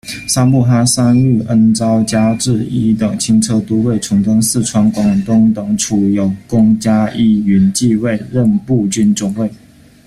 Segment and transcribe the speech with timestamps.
[0.27, 9.47] 萨穆哈三遇恩诏加至一等轻车都尉，从征四川、广东等处有功加一云骑尉，任步军总尉。